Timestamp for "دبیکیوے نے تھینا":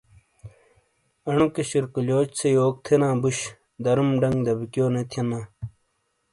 4.45-5.39